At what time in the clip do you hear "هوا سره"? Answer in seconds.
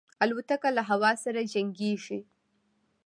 0.89-1.41